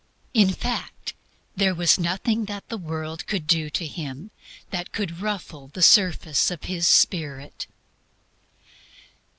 In 0.33 0.49
fact, 0.51 1.13
there 1.55 1.75
was 1.75 1.99
NOTHING 1.99 2.45
THAT 2.45 2.69
THE 2.69 2.77
WORLD 2.79 3.27
COULD 3.27 3.45
DO 3.45 3.69
TO 3.69 3.85
HIM 3.85 4.31
that 4.71 4.91
could 4.91 5.21
ruffle 5.21 5.67
the 5.67 5.83
surface 5.83 6.49
of 6.49 6.63
His 6.63 6.87
spirit. 6.87 7.67